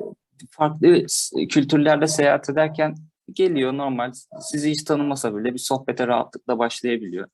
[0.51, 1.07] farklı
[1.49, 2.95] kültürlerde seyahat ederken
[3.33, 4.13] geliyor normal.
[4.41, 7.29] Sizi hiç tanımasa bile bir sohbete rahatlıkla başlayabiliyor.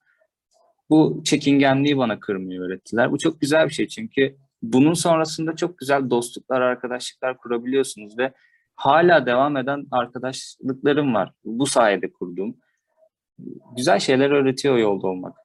[0.91, 3.13] Bu çekingenliği bana kırmayı öğrettiler.
[3.13, 8.33] Bu çok güzel bir şey çünkü bunun sonrasında çok güzel dostluklar, arkadaşlıklar kurabiliyorsunuz ve
[8.77, 11.33] hala devam eden arkadaşlıklarım var.
[11.45, 12.57] Bu sayede kurduğum.
[13.77, 15.37] Güzel şeyler öğretiyor yolda olmak.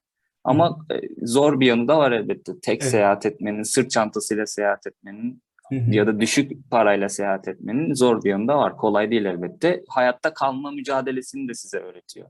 [0.44, 2.52] Ama e, zor bir yanı da var elbette.
[2.62, 2.90] Tek Evet.
[2.90, 5.94] seyahat etmenin, sırt çantasıyla seyahat etmenin Hı hı.
[5.94, 8.76] ya da düşük parayla seyahat etmenin zor bir yanı da var.
[8.76, 9.84] Kolay değil elbette.
[9.88, 12.28] Hayatta kalma mücadelesini de size öğretiyor.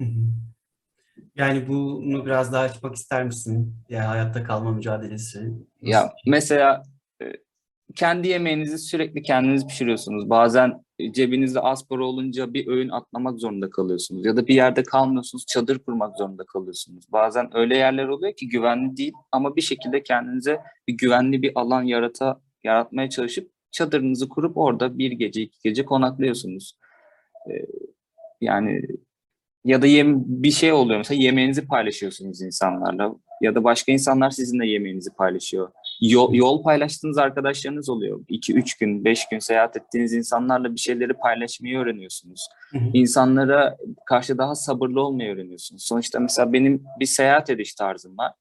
[0.00, 0.20] Hı hı.
[1.36, 3.74] Yani bunu biraz daha açmak ister misin?
[3.88, 5.52] Ya hayatta kalma mücadelesi.
[5.82, 6.82] Ya mesela
[7.22, 7.32] e,
[7.94, 10.30] kendi yemeğinizi sürekli kendiniz pişiriyorsunuz.
[10.30, 14.26] Bazen cebinizde az para olunca bir öğün atlamak zorunda kalıyorsunuz.
[14.26, 17.04] Ya da bir yerde kalmıyorsunuz, çadır kurmak zorunda kalıyorsunuz.
[17.12, 21.82] Bazen öyle yerler oluyor ki güvenli değil ama bir şekilde kendinize bir güvenli bir alan
[21.82, 26.76] yarata, yaratmaya çalışıp çadırınızı kurup orada bir gece, iki gece konaklıyorsunuz.
[27.50, 27.52] E,
[28.40, 28.82] Yani
[29.64, 34.66] ya da yem, bir şey oluyor mesela yemeğinizi paylaşıyorsunuz insanlarla ya da başka insanlar sizinle
[34.66, 35.68] yemeğinizi paylaşıyor.
[36.00, 38.20] Yol, yol paylaştığınız arkadaşlarınız oluyor.
[38.28, 42.48] 2-3 gün, 5 gün seyahat ettiğiniz insanlarla bir şeyleri paylaşmayı öğreniyorsunuz.
[42.70, 42.90] Hı hı.
[42.94, 45.84] İnsanlara karşı daha sabırlı olmayı öğreniyorsunuz.
[45.84, 48.32] Sonuçta mesela benim bir seyahat ediş tarzım var.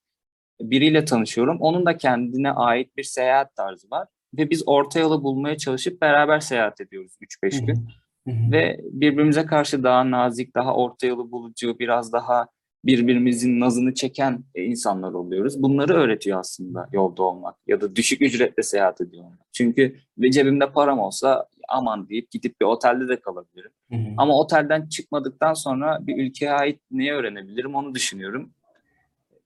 [0.61, 1.57] Biriyle tanışıyorum.
[1.59, 4.07] Onun da kendine ait bir seyahat tarzı var.
[4.37, 7.11] Ve biz orta yolu bulmaya çalışıp beraber seyahat ediyoruz
[7.43, 8.00] 3-5 gün Hı hı.
[8.27, 12.47] Ve birbirimize karşı daha nazik, daha orta yolu bulucu, biraz daha
[12.85, 15.63] birbirimizin nazını çeken e, insanlar oluyoruz.
[15.63, 19.39] Bunları öğretiyor aslında yolda olmak ya da düşük ücretle seyahat ediyor olmak.
[19.53, 19.95] Çünkü
[20.31, 23.71] cebimde param olsa aman deyip gidip bir otelde de kalabilirim.
[23.91, 24.13] Hı hı.
[24.17, 28.53] Ama otelden çıkmadıktan sonra bir ülkeye ait neyi öğrenebilirim onu düşünüyorum.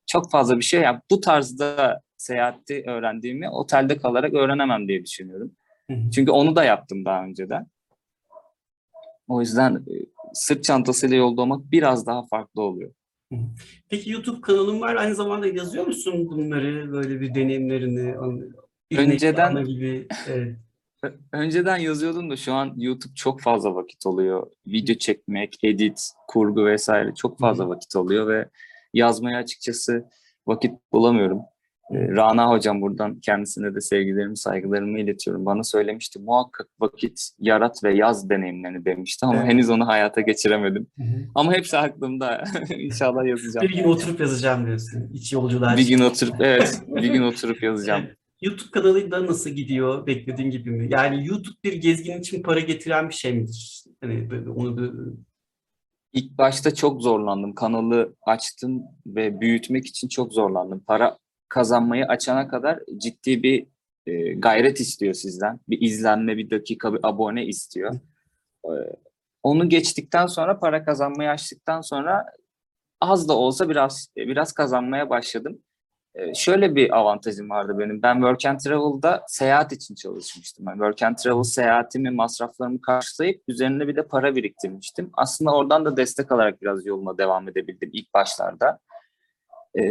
[0.08, 5.52] Çok fazla bir şey yani bu tarzda seyahati öğrendiğimi otelde kalarak öğrenemem diye düşünüyorum.
[5.92, 6.12] Hı hı.
[6.12, 7.68] Çünkü onu da yaptım daha önceden.
[9.28, 9.94] O yüzden e,
[10.34, 12.92] sırt çantasıyla yolda olmak biraz daha farklı oluyor.
[13.90, 14.96] Peki YouTube kanalın var.
[14.96, 18.16] Aynı zamanda yazıyor musun bunları, böyle bir deneyimlerini?
[18.92, 20.08] Önceden- gibi.
[20.28, 20.56] Evet.
[21.32, 24.48] Önceden yazıyordum da şu an YouTube çok fazla vakit oluyor.
[24.68, 28.50] Video çekmek, edit, kurgu vesaire çok fazla vakit oluyor ve
[28.94, 30.06] yazmaya açıkçası
[30.48, 31.40] vakit bulamıyorum.
[31.92, 35.46] Ee, Rana hocam buradan kendisine de sevgilerimi, saygılarımı iletiyorum.
[35.46, 39.48] Bana söylemişti muhakkak vakit yarat ve yaz deneyimlerini demişti ama Evet.
[39.48, 40.88] henüz onu hayata geçiremedim.
[40.98, 41.18] Hı hı.
[41.36, 42.44] Ama hepsi aklımda.
[42.78, 43.68] İnşallah yazacağım.
[43.68, 45.10] Bir gün oturup yazacağım diyorsun.
[45.14, 45.78] İç yolculuğa.
[45.78, 48.06] Bir gün oturup evet, bir gün oturup yazacağım.
[48.42, 50.08] YouTube kanalı da nasıl gidiyor?
[50.08, 50.88] Beklediğin gibi mi?
[50.92, 53.84] Yani YouTube bir gezgin için para getiren bir şey midir?
[54.02, 54.92] Hani böyle onu bir-
[56.14, 57.56] İlk başta çok zorlandım.
[57.56, 60.84] Kanalı açtım ve büyütmek için çok zorlandım.
[60.88, 61.18] Para
[61.50, 63.68] kazanmayı açana kadar ciddi bir
[64.06, 65.60] e, gayret istiyor sizden.
[65.70, 67.96] Bir izlenme, bir dakika, bir abone istiyor.
[68.66, 68.72] E,
[69.44, 72.26] onu geçtikten sonra para kazanmayı açtıktan sonra
[73.02, 75.60] az da olsa biraz biraz kazanmaya başladım.
[76.16, 78.02] E, şöyle bir avantajım vardı benim.
[78.02, 80.66] Ben Work and Travel'da seyahat için çalışmıştım.
[80.68, 85.10] Yani Work and Travel seyahatimi, masraflarımı karşılayıp üzerine bir de para biriktirmiştim.
[85.14, 88.80] Aslında oradan da destek alarak biraz yoluma devam edebildim ilk başlarda.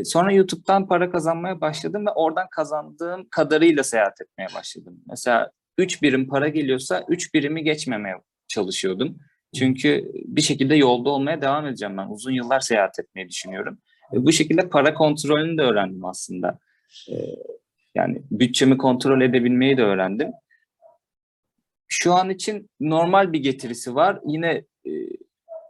[0.04, 5.00] Sonra YouTube'dan para kazanmaya başladım ve oradan kazandığım kadarıyla seyahat etmeye başladım.
[5.10, 8.14] Mesela 3 birim para geliyorsa 3 birimi geçmemeye
[8.48, 9.18] çalışıyordum.
[9.58, 12.08] Çünkü bir şekilde yolda olmaya devam edeceğim ben.
[12.08, 13.78] Uzun yıllar seyahat etmeyi düşünüyorum.
[14.12, 16.58] Bu şekilde para kontrolünü de öğrendim aslında.
[17.94, 20.32] Yani bütçemi kontrol edebilmeyi de öğrendim.
[21.88, 24.20] Şu an için normal bir getirisi var.
[24.26, 24.64] Yine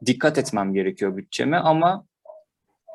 [0.06, 2.06] dikkat etmem gerekiyor bütçeme ama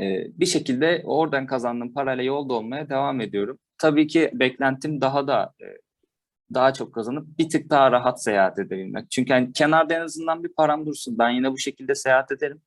[0.01, 3.59] e, bir şekilde oradan kazandığım parayla yolda olmaya devam ediyorum.
[3.77, 5.65] Tabii ki beklentim daha da e,
[6.53, 9.11] daha çok kazanıp bir tık daha rahat seyahat edebilmek.
[9.11, 11.17] Çünkü hani kenarda en azından bir param dursun.
[11.19, 12.61] Ben yine bu şekilde seyahat ederim.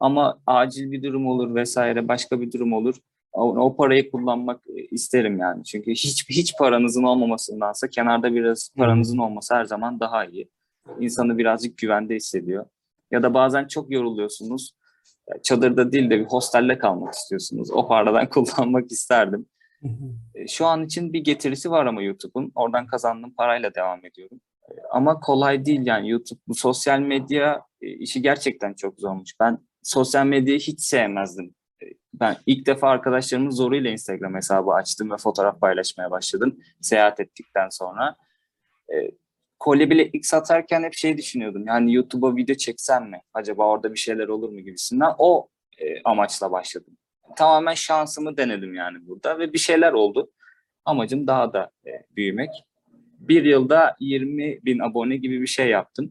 [0.00, 2.96] Ama acil bir durum olur vesaire başka bir durum olur.
[3.32, 5.64] O, o parayı kullanmak e, isterim yani.
[5.64, 10.48] Çünkü hiç hiç paranızın olmamasındansa kenarda biraz paranızın olması her zaman daha iyi.
[11.00, 12.66] İnsanı birazcık güvende hissediyor.
[13.10, 14.72] Ya da bazen çok yoruluyorsunuz.
[15.42, 17.70] Çadırda değil de bir hostelde kalmak istiyorsunuz.
[17.70, 19.46] O paradan kullanmak isterdim.
[20.34, 22.52] E, Şu an için bir getirisi var ama YouTube'un.
[22.54, 24.40] Oradan kazandığım parayla devam ediyorum.
[24.68, 29.30] E, Ama kolay değil yani YouTube bu sosyal medya e, işi gerçekten çok zormuş.
[29.40, 31.54] Ben sosyal medyayı hiç sevmezdim.
[32.14, 36.58] Ben ilk defa arkadaşlarımın zoruyla Instagram hesabı açtım ve fotoğraf paylaşmaya başladım.
[36.80, 38.16] Seyahat ettikten sonra.
[39.58, 41.66] Kolye bile ilk satarken hep şey düşünüyordum.
[41.66, 43.20] Yani YouTube'a video çeksem mi?
[43.34, 45.12] Acaba orada bir şeyler olur mu gibisinden.
[45.18, 46.96] O e, amaçla başladım
[47.36, 50.30] tamamen şansımı denedim yani burada ve bir şeyler oldu.
[50.84, 52.50] Amacım daha da e, büyümek.
[53.18, 56.10] Bir yılda 20 bin abone gibi bir şey yaptım.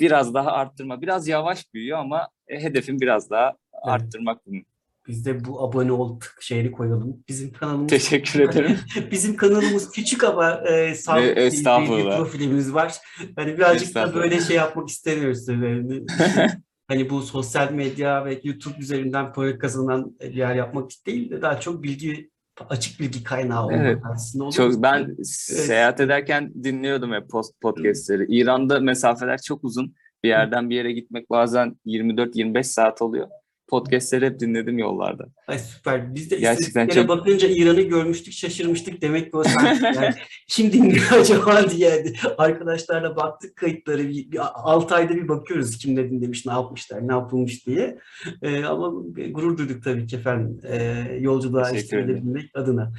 [0.00, 1.02] Biraz daha arttırma.
[1.02, 4.64] Biraz yavaş büyüyor ama e, hedefim biraz daha arttırmak bunun.
[5.08, 7.24] Biz de bu abone ol şeyini koyalım.
[7.28, 8.78] Bizim kanalımız Teşekkür ederim.
[9.10, 12.16] Bizim kanalımız küçük ama e, sağlıklı E, bir estağfurullah.
[12.16, 12.94] profilimiz var.
[13.36, 15.64] Hani birazcık da böyle şey yapmak istemiyoruz tabii.
[15.70, 16.02] Yani,
[16.88, 21.60] hani bu sosyal medya ve YouTube üzerinden para kazanan bir yer yapmak değil de daha
[21.60, 22.30] çok bilgi
[22.68, 23.98] açık bilgi kaynağı olmak Evet.
[24.14, 24.44] aslında.
[24.44, 24.52] olur.
[24.52, 27.30] Çok ben seyahat ederken dinliyordum hep
[27.62, 28.26] podcastleri.
[28.28, 29.94] İran'da mesafeler çok uzun.
[30.24, 33.28] Bir yerden bir yere gitmek bazen 24-25 saat oluyor.
[33.68, 35.26] Podcastleri hep dinledim yollarda.
[35.46, 36.14] Ay süper.
[36.14, 39.02] Biz de Gerçekten çok- bakınca İran'ı görmüştük, şaşırmıştık.
[39.02, 40.14] Demek ki o sanki yani
[40.48, 42.04] kim dinliyor acaba diye
[42.38, 44.08] arkadaşlarla baktık kayıtları.
[44.08, 47.98] Bir, bir 6 ayda bir bakıyoruz kim ne dinlemiş, ne yapmışlar, ne yapılmış diye.
[48.42, 48.92] Ee, ama
[49.30, 50.60] gurur duyduk tabii ki efendim.
[50.68, 52.92] Ee, yolculuğa eşlik adına.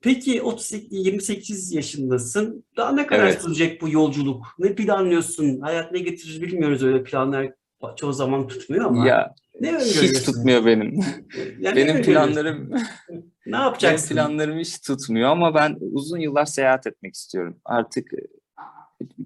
[0.00, 2.64] Peki 38, 28 yaşındasın.
[2.76, 3.42] Daha ne kadar Evet.
[3.42, 4.46] sürecek bu yolculuk?
[4.58, 5.60] Ne planlıyorsun?
[5.60, 7.52] Hayat ne getirir bilmiyoruz öyle planlar
[7.96, 9.06] çoğu zaman tutmuyor ama.
[9.08, 11.00] Ya ne hiç tutmuyor benim.
[11.60, 14.14] Yani benim planlarım Ne benim yapacaksın?
[14.14, 17.60] planlarım hiç tutmuyor ama ben uzun yıllar seyahat etmek istiyorum.
[17.64, 18.16] Artık e,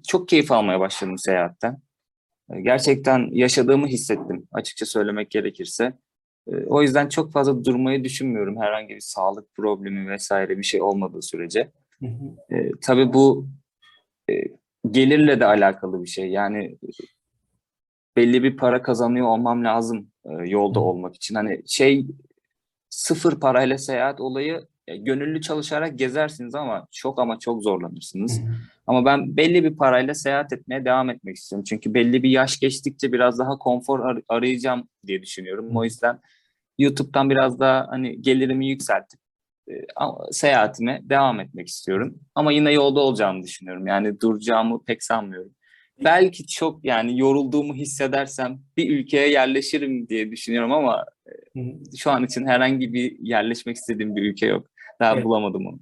[0.08, 1.78] çok keyif almaya başladım seyahatten.
[2.52, 5.92] E, Gerçekten yaşadığımı hissettim açıkça söylemek gerekirse.
[6.48, 11.22] E, O yüzden çok fazla durmayı düşünmüyorum herhangi bir sağlık problemi vesaire bir şey olmadığı
[11.22, 11.70] sürece.
[12.00, 12.56] Hı hı.
[12.56, 13.48] E, tabii bu
[14.30, 14.34] e,
[14.90, 16.28] gelirle de alakalı bir şey.
[16.30, 16.78] Yani
[18.16, 20.10] belli bir para kazanıyor olmam lazım
[20.44, 21.34] yolda olmak için.
[21.34, 22.06] Hani şey
[22.90, 28.40] sıfır parayla seyahat olayı e, gönüllü çalışarak gezersiniz ama çok ama çok zorlanırsınız.
[28.86, 31.64] Ama ben belli bir parayla seyahat etmeye devam etmek istiyorum.
[31.68, 35.76] Çünkü belli bir yaş geçtikçe biraz daha konfor ar- arayacağım diye düşünüyorum.
[35.76, 36.20] O yüzden
[36.78, 39.20] YouTube'dan biraz daha hani gelirimi yükseltip
[39.70, 39.72] e,
[40.30, 42.14] seyahatime devam etmek istiyorum.
[42.34, 43.86] Ama yine yolda olacağımı düşünüyorum.
[43.86, 45.52] Yani duracağımı pek sanmıyorum.
[46.04, 51.04] Belki çok yani yorulduğumu hissedersem bir ülkeye yerleşirim diye düşünüyorum ama
[51.56, 51.60] Hı.
[51.98, 54.66] şu an için herhangi bir yerleşmek istediğim bir ülke yok.
[55.00, 55.24] Daha Evet.
[55.24, 55.78] bulamadım onu.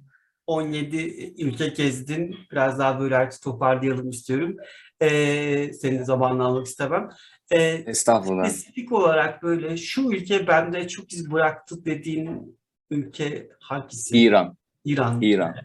[0.47, 0.97] 17
[1.43, 2.35] ülke gezdin.
[2.51, 4.57] Biraz daha böyle artık toparlayalım istiyorum.
[5.01, 7.09] Ee, senin de zamanını almak istemem.
[7.51, 8.45] Ee, Estağfurullah.
[8.49, 12.57] spesifik olarak böyle şu ülke bende çok iz bıraktı dediğin
[12.89, 14.17] ülke hangisi?
[14.17, 14.57] İran.
[14.85, 15.21] İran.
[15.21, 15.55] İran.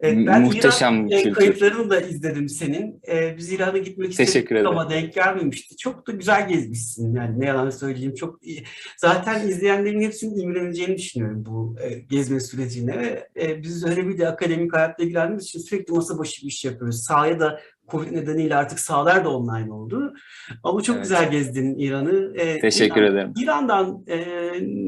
[0.00, 1.34] Evet, ben Muhteşem İran e, kültür.
[1.34, 3.00] kayıtlarını da izledim senin.
[3.08, 5.76] Ee, biz İran'a gitmek istedik ama denk gelmemişti.
[5.76, 8.14] Çok da güzel gezmişsin yani ne yalan söyleyeyim.
[8.14, 8.64] Çok iyi.
[8.96, 14.28] Zaten izleyenlerin hepsinin imreneceğini düşünüyorum bu e, gezme sürecine ve e, biz öyle bir de
[14.28, 17.02] akademik hayatla ilgilendiğimiz için sürekli masa başı bir iş yapıyoruz.
[17.02, 20.14] Sahaya da Covid nedeniyle artık sahalar da online oldu.
[20.62, 21.04] Ama çok Evet.
[21.04, 22.32] güzel gezdin İran'ı.
[22.36, 23.32] Ee, Teşekkür İran- ederim.
[23.42, 24.18] İran'dan e,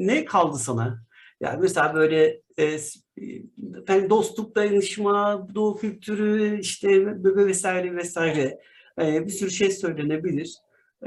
[0.06, 1.02] ne kaldı sana?
[1.40, 2.78] Yani mesela böyle e,
[3.82, 8.58] efendim dostluk, dayanışma, doğu kültürü, işte ve- vesaire vesaire
[9.02, 10.54] e, bir sürü şey söylenebilir.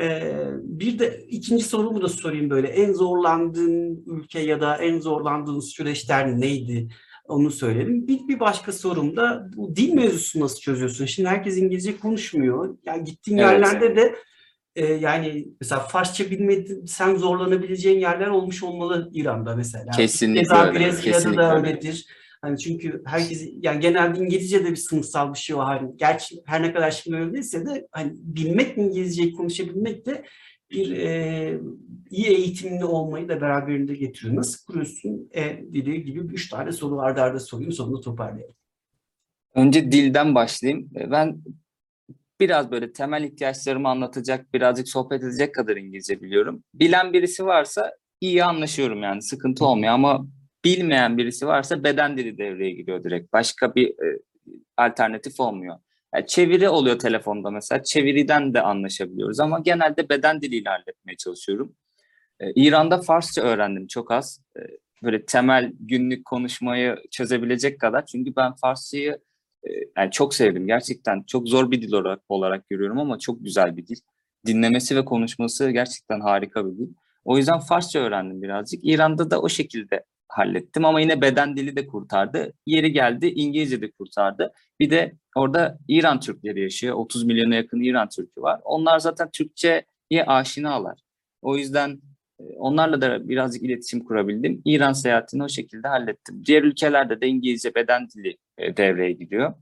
[0.02, 2.68] E, bir de ikinci sorumu da sorayım böyle.
[2.68, 6.88] En zorlandığın ülke ya da en zorlandığın süreçler neydi?
[7.28, 8.08] Onu söyleyelim.
[8.08, 11.06] Bir, bir başka sorum da bu dil mevzusunu nasıl çözüyorsun?
[11.06, 12.78] Şimdi herkes İngilizce konuşmuyor.
[12.86, 13.52] Yani gittiğin Evet.
[13.52, 14.16] yerlerde de
[14.76, 19.92] e, yani mesela Farsça bilmedin, sen zorlanabileceğin yerler olmuş olmalı İran'da mesela.
[19.92, 21.68] Kesinlikle Keza öyle, Brezilya'da kesinlikle da öyle.
[21.68, 22.08] öyledir.
[22.42, 25.80] Hani çünkü herkes yani genelde İngilizce'de bir sınıfsal bir şey var.
[25.80, 30.24] Hani gerçi her ne kadar şimdi öyle değilse de hani bilmek İngilizceyi konuşabilmek de
[30.72, 31.60] bir e,
[32.10, 34.36] iyi eğitimli olmayı da beraberinde getiriyor.
[34.36, 38.56] Nasıl kuruyorsun e, dili gibi üç tane soru arda arda sorayım sonunda toparlayalım.
[39.56, 40.90] Önce dilden başlayayım.
[41.12, 41.38] Ben
[42.44, 46.64] biraz böyle temel ihtiyaçlarımı anlatacak, birazcık sohbet edecek kadar İngilizce biliyorum.
[46.74, 50.26] Bilen birisi varsa iyi anlaşıyorum yani sıkıntı olmuyor ama
[50.66, 53.34] bilmeyen birisi varsa beden dili devreye giriyor direkt.
[53.34, 54.20] Başka bir e,
[54.78, 55.78] alternatif olmuyor.
[56.16, 57.84] Yani çeviri oluyor telefonda mesela.
[57.84, 61.76] Çeviriden de anlaşabiliyoruz ama genelde beden diliyle halletmeye çalışıyorum.
[62.40, 64.42] E, İran'da Farsça öğrendim çok az.
[64.58, 64.62] E,
[65.04, 68.06] böyle temel günlük konuşmayı çözebilecek kadar.
[68.06, 69.20] Çünkü ben Farsçayı
[69.98, 70.68] yani çok sevdim.
[70.68, 73.96] Gerçekten çok zor bir dil olarak, olarak görüyorum ama çok güzel bir dil.
[74.46, 76.94] Dinlemesi ve konuşması gerçekten harika bir dil.
[77.26, 78.80] O yüzden Farsça öğrendim birazcık.
[78.84, 82.54] İran'da da o şekilde hallettim ama yine beden dili de kurtardı.
[82.66, 84.54] Yeri geldi İngilizce de kurtardı.
[84.80, 86.96] Bir de orada İran Türkleri yaşıyor.
[86.96, 88.62] 30 milyona yakın İran Türkü var.
[88.64, 91.00] Onlar zaten Türkçe'ye aşinalar.
[91.42, 92.02] O yüzden
[92.40, 94.62] e, onlarla da birazcık iletişim kurabildim.
[94.66, 96.44] İran seyahatini o şekilde hallettim.
[96.46, 99.54] Diğer ülkelerde de İngilizce beden dili devreye giriyor.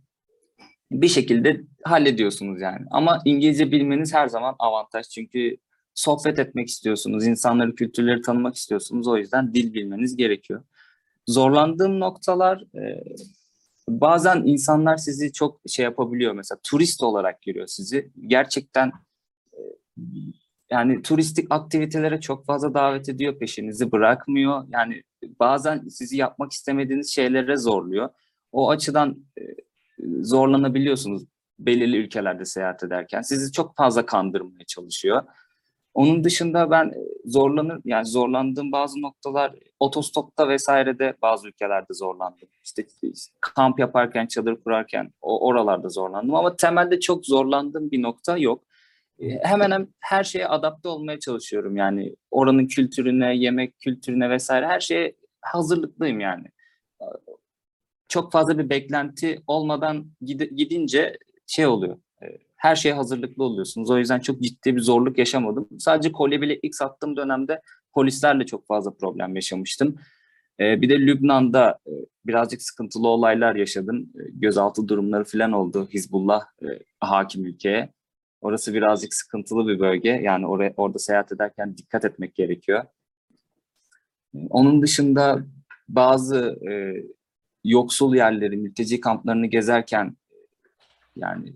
[0.92, 2.86] Bir şekilde hallediyorsunuz yani.
[2.92, 5.10] Ama İngilizce bilmeniz her zaman avantaj.
[5.10, 5.58] Çünkü
[5.94, 9.08] sohbet etmek istiyorsunuz, insanları, kültürleri tanımak istiyorsunuz.
[9.08, 10.64] O yüzden dil bilmeniz gerekiyor.
[11.28, 13.04] Zorlandığım noktalar e,
[13.90, 16.34] bazen insanlar sizi çok şey yapabiliyor.
[16.34, 18.12] Mesela turist olarak görüyor sizi.
[18.28, 18.92] Gerçekten
[19.54, 19.60] e,
[20.72, 24.64] yani turistik aktivitelere çok fazla davet ediyor, peşinizi bırakmıyor.
[24.70, 25.04] Yani
[25.40, 28.10] bazen sizi yapmak istemediğiniz şeylere zorluyor.
[28.52, 29.42] O açıdan e,
[30.22, 31.24] zorlanabiliyorsunuz
[31.60, 33.22] belirli ülkelerde seyahat ederken.
[33.22, 35.24] Sizi çok fazla kandırmaya çalışıyor.
[35.94, 36.94] Onun dışında ben
[37.26, 42.50] zorlanır yani zorlandığım bazı noktalar otostopta vesairede bazı ülkelerde zorlandım.
[42.64, 42.86] İşte
[43.42, 48.64] kamp yaparken, çadır kurarken o oralarda zorlandım ama temelde çok zorlandığım bir nokta yok.
[49.20, 54.80] E, Hemen hemen her şeye adapte olmaya çalışıyorum yani oranın kültürüne, yemek kültürüne vesaire her
[54.80, 56.48] şeye hazırlıklıyım yani.
[58.12, 60.12] Çok fazla bir beklenti olmadan
[60.56, 61.98] gidince şey oluyor.
[62.24, 63.90] e, Her şeye hazırlıklı oluyorsunuz.
[63.90, 65.68] O yüzden çok ciddi bir zorluk yaşamadım.
[65.80, 67.62] Sadece kolye bile ilk sattığım dönemde
[67.94, 69.96] polislerle çok fazla problem yaşamıştım.
[70.60, 71.92] E, Bir de Lübnan'da e,
[72.26, 74.10] birazcık sıkıntılı olaylar yaşadım.
[74.34, 76.42] Gözaltı durumları falan oldu Hizbullah
[77.00, 77.90] hakim ülkeye.
[78.42, 80.10] Orası birazcık sıkıntılı bir bölge.
[80.10, 82.84] Yani oraya orada seyahat ederken dikkat etmek gerekiyor.
[84.50, 85.46] Onun dışında
[85.90, 86.60] bazı
[87.64, 90.18] yoksul yerleri, mülteci kamplarını gezerken
[91.16, 91.54] yani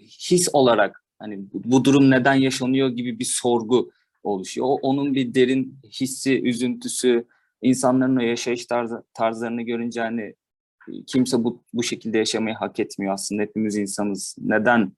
[0.00, 3.90] his olarak hani bu, durum neden yaşanıyor gibi bir sorgu
[4.22, 4.66] oluşuyor.
[4.82, 7.26] Onun bir derin hissi, üzüntüsü,
[7.62, 10.34] insanların o yaşayış tarzı, tarzlarını görünce hani
[11.06, 14.36] kimse bu, bu şekilde yaşamayı hak etmiyor aslında hepimiz insanız.
[14.38, 14.92] Neden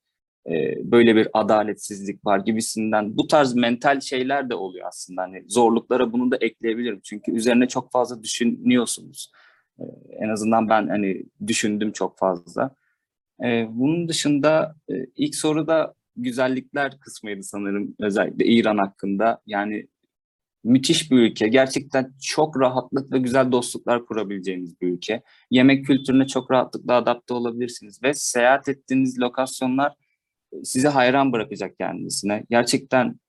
[0.47, 5.23] e, böyle bir adaletsizlik var gibisinden bu tarz mental şeyler de oluyor aslında.
[5.23, 7.01] Hani zorluklara bunu da ekleyebilirim.
[7.05, 9.33] Çünkü üzerine çok fazla düşünüyorsunuz.
[9.78, 9.84] E,
[10.20, 12.74] en azından ben hani düşündüm çok fazla.
[13.44, 19.40] Ee, bunun dışında e, ilk soruda güzellikler kısmıydı sanırım özellikle İran hakkında.
[19.46, 19.88] Yani
[20.64, 21.48] müthiş bir ülke.
[21.48, 25.22] Gerçekten çok rahatlık ve güzel dostluklar kurabileceğiniz bir ülke.
[25.50, 29.92] Yemek kültürüne çok rahatlıkla adapte olabilirsiniz ve seyahat ettiğiniz lokasyonlar
[30.64, 32.44] sizi hayran bırakacak kendisine.
[32.50, 33.20] Gerçekten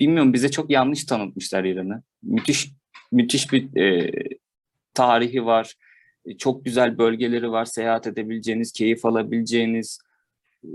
[0.00, 2.02] bilmiyorum bize çok yanlış tanıtmışlar İran'ı.
[2.22, 2.72] Müthiş
[3.12, 4.12] müthiş bir e,
[5.00, 5.74] tarihi var.
[6.24, 7.64] E, Çok güzel bölgeleri var.
[7.64, 9.98] Seyahat edebileceğiniz, keyif alabileceğiniz.
[10.64, 10.68] E,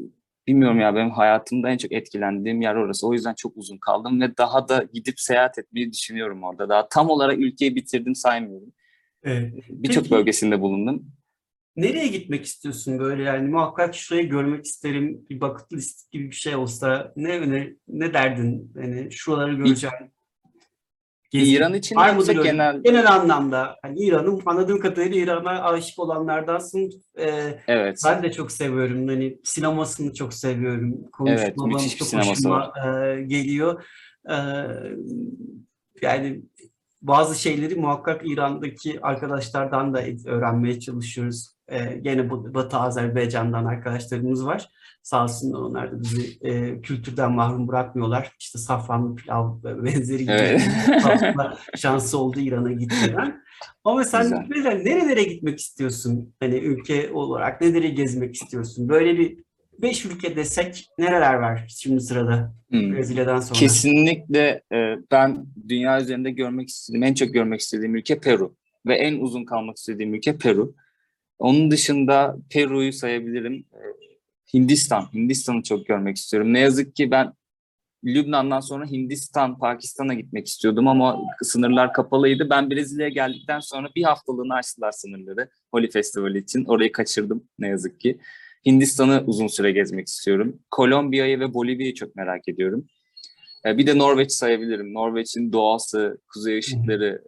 [0.48, 3.08] Bilmiyorum ya benim hayatımda en çok etkilendiğim yer orası.
[3.08, 6.70] O yüzden çok uzun kaldım ve daha da gidip seyahat etmeyi düşünüyorum orada.
[6.70, 8.74] Daha tam olarak ülkeyi bitirdim saymıyorum.
[9.24, 9.54] Evet.
[9.70, 10.16] Birçok Peki.
[10.16, 11.06] bölgesinde bulundum.
[11.76, 16.56] Nereye gitmek istiyorsun böyle yani muhakkak şurayı görmek isterim bir bucket list gibi bir şey
[16.56, 19.96] olsa ne öner ne derdin yani şuraları göreceğim.
[21.40, 26.92] Gezmek- İran için Var mıdır genel genel anlamda hani İran'ın anladığım kadarıyla İran'a aşık olanlardansın.
[27.20, 28.02] Ee, evet.
[28.06, 29.08] ben de çok seviyorum.
[29.08, 31.12] Hani sinemasını çok seviyorum.
[31.12, 33.86] Konuşmalarını müthiş bir çok hoşuma e, geliyor.
[34.30, 34.36] Ee,
[36.02, 36.42] yani
[37.02, 41.56] bazı şeyleri muhakkak İran'daki arkadaşlardan da öğrenmeye çalışıyoruz.
[41.68, 44.70] Ee, gene Batı Azerbaycan'dan arkadaşlarımız var.
[45.06, 48.32] Sağ olsunlar onlar da bizi e, kültürden mahrum bırakmıyorlar.
[48.40, 50.62] İşte safranlı pilav ve benzeri gibi Evet.
[51.76, 53.44] şansı oldu İran'a gitmeden.
[53.84, 54.46] Ama sen Güzel.
[54.50, 56.34] mesela nerelere gitmek istiyorsun?
[56.40, 58.90] Hani ülke olarak neleri gezmek istiyorsun?
[58.90, 59.38] Böyle bir
[59.82, 62.92] beş ülke desek nereler var şimdi sırada Hmm.
[62.94, 63.60] Brezilya'dan sonra?
[63.60, 64.78] Kesinlikle e,
[65.12, 68.56] ben dünya üzerinde görmek istediğim, en çok görmek istediğim ülke Peru.
[68.86, 70.74] Ve en uzun kalmak istediğim ülke Peru.
[71.40, 73.66] Onun dışında Peru'yu sayabilirim.
[74.54, 75.08] Hindistan.
[75.14, 76.54] Hindistan'ı çok görmek istiyorum.
[76.54, 77.34] Ne yazık ki ben
[78.06, 82.50] Lübnan'dan sonra Hindistan, Pakistan'a gitmek istiyordum ama sınırlar kapalıydı.
[82.50, 86.66] Ben Brezilya'ya geldikten sonra bir haftalığını açtılar sınırları Holi Festivali için.
[86.66, 88.18] Orayı kaçırdım ne yazık ki.
[88.66, 90.60] Hindistan'ı uzun süre gezmek istiyorum.
[90.72, 92.88] Kolombiya'yı ve Bolivya'yı çok merak ediyorum.
[93.66, 94.94] E, Bir de Norveç sayabilirim.
[94.94, 97.22] Norveç'in doğası, kuzey ışıkları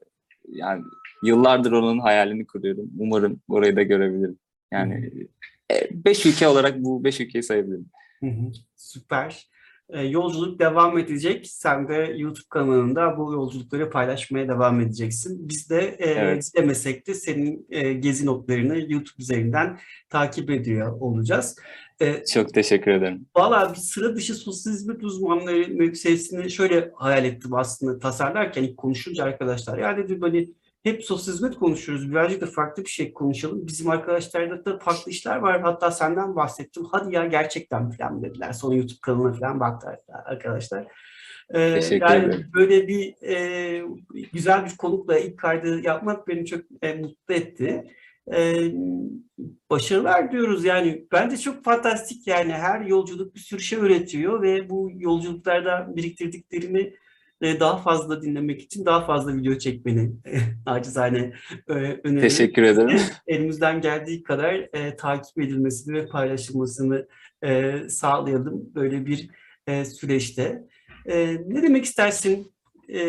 [0.49, 0.83] yani
[1.23, 2.89] yıllardır onun hayalini kuruyorum.
[2.99, 4.39] Umarım orayı da görebilirim.
[4.71, 5.11] Yani
[5.73, 7.89] e, beş ülke olarak bu beş ülkeyi sayabilirim.
[8.19, 9.47] Hı hı, Süper.
[9.89, 11.47] Ee, yolculuk devam edecek.
[11.47, 15.49] Sen de YouTube kanalında bu yolculukları paylaşmaya devam edeceksin.
[15.49, 16.43] Biz de e, Evet.
[16.43, 21.55] istemesek de senin e, gezi notlarını YouTube üzerinden takip ediyor olacağız.
[22.01, 23.25] E, Çok teşekkür ederim.
[23.35, 29.23] Valla bir sıra dışı sosyal hizmet uzmanları mevkisini şöyle hayal ettim aslında tasarlarken ilk konuşunca
[29.23, 29.77] arkadaşlar.
[29.77, 30.49] Ya dedim hani
[30.83, 32.11] hep sosyal hizmet konuşuyoruz.
[32.11, 33.67] Birazcık da farklı bir şey konuşalım.
[33.67, 35.61] Bizim arkadaşlarda da farklı işler var.
[35.61, 36.83] Hatta senden bahsettim.
[36.91, 38.53] Hadi ya gerçekten falan dediler.
[38.53, 40.87] Sonra YouTube kanalına falan baktılar arkadaşlar.
[41.53, 42.51] Ee, Teşekkür yani ederim.
[42.53, 43.83] böyle bir e,
[44.33, 47.83] güzel bir konukla ilk kaydı yapmak beni çok e, mutlu etti.
[48.35, 48.71] Ee,
[49.69, 54.91] başarılar diyoruz yani bence çok fantastik yani her yolculuk bir sürü şey öğretiyor ve bu
[54.95, 56.93] yolculuklarda biriktirdiklerimi e,
[57.41, 60.11] daha fazla dinlemek için daha fazla video çekmeni
[60.65, 61.33] acizane
[61.67, 62.19] e, öneririm.
[62.21, 62.99] Teşekkür ederim.
[63.27, 67.07] Elimizden geldiği kadar e, takip edilmesini ve paylaşılmasını
[67.43, 69.29] e, sağlayalım böyle bir
[69.67, 70.63] e, süreçte.
[71.05, 72.51] E, ne demek istersin
[72.93, 73.01] e,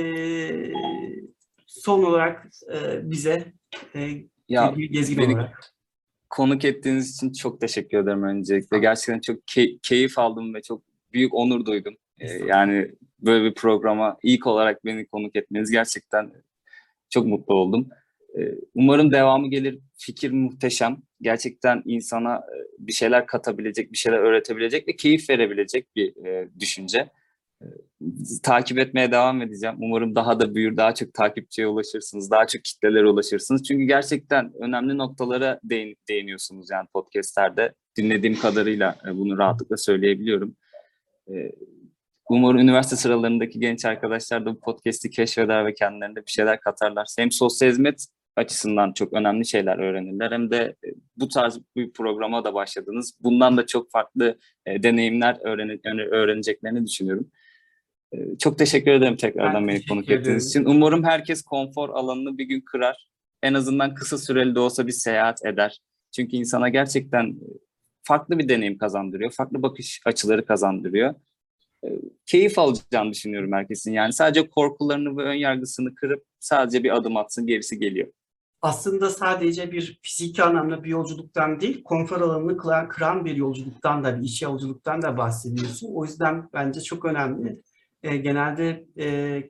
[1.67, 3.53] son olarak e, bize
[3.95, 4.09] e,
[4.49, 5.73] Ya gezgin beni- olarak?
[6.31, 8.79] konuk ettiğiniz için çok teşekkür ederim öncelikle.
[8.79, 11.95] Gerçekten çok key- keyif aldım ve çok büyük onur duydum.
[12.21, 16.33] Ee, yani böyle bir programa ilk olarak beni konuk etmeniz gerçekten
[17.11, 17.88] çok mutlu oldum.
[18.38, 19.78] Ee, umarım devamı gelir.
[19.98, 20.96] Fikir muhteşem.
[21.20, 27.09] Gerçekten insana e, bir şeyler katabilecek, bir şeyler öğretebilecek ve keyif verebilecek bir e, düşünce.
[27.62, 27.66] Ee,
[28.42, 29.76] takip etmeye devam edeceğim.
[29.81, 33.62] Umarım daha da büyür, daha çok takipçiye ulaşırsınız, daha çok kitlelere ulaşırsınız.
[33.62, 37.74] Çünkü gerçekten önemli noktalara değin, değiniyorsunuz yani podcastlerde.
[37.96, 40.57] Dinlediğim kadarıyla e, bunu rahatlıkla söyleyebiliyorum.
[42.29, 47.07] Umarım üniversite sıralarındaki genç arkadaşlar da bu podcast'i keşfeder ve kendilerine bir şeyler katarlar.
[47.19, 52.45] Hem sosyal hizmet açısından çok önemli şeyler öğrenirler hem de e, bu tarz bir programa
[52.45, 53.14] da başladınız.
[53.21, 57.31] Bundan da çok farklı e, deneyimler öğren yani öğreneceklerini düşünüyorum.
[58.12, 60.64] E, çok teşekkür ederim tekrardan Ben beni konuk ettiğiniz için.
[60.64, 63.09] Umarım herkes konfor alanını bir gün kırar.
[63.43, 65.81] En azından kısa süreli de olsa bir seyahat eder.
[66.12, 67.47] Çünkü insana gerçekten e,
[68.03, 69.31] farklı bir deneyim kazandırıyor.
[69.31, 71.14] Farklı bakış açıları kazandırıyor.
[72.27, 73.93] Keyif alacağını düşünüyorum herkesin.
[73.93, 78.09] Yani sadece korkularını ve ön yargısını kırıp sadece bir adım atsın gerisi geliyor.
[78.63, 84.19] aslında sadece bir fiziki anlamda bir yolculuktan değil, konfor alanını kıran, kıran bir yolculuktan da,
[84.19, 85.88] bir iş yolculuktan da bahsediyorsun.
[85.94, 87.61] O yüzden bence çok önemli.
[88.02, 89.42] E, genelde e,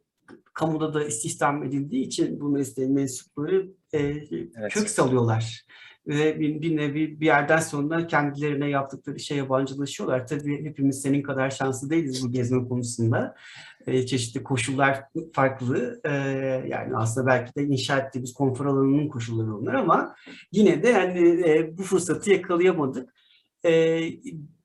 [0.54, 4.74] kamuda da istihdam edildiği için bu mesleğin mensupları e, Evet.
[4.74, 5.64] kök salıyorlar.
[6.08, 10.26] Ve bir, bir nevi bir yerden sonra kendilerine yaptıkları şeye yabancılaşıyorlar.
[10.26, 13.34] Tabii hepimiz senin kadar şanslı değiliz bu gezme konusunda.
[13.86, 16.00] E, çeşitli koşullar farklı.
[16.04, 16.10] E,
[16.68, 20.14] yani aslında belki de inşa ettiğimiz konfor alanının koşulları onlar ama
[20.52, 23.14] yine de yani e, bu fırsatı yakalayamadık.
[23.64, 24.00] E,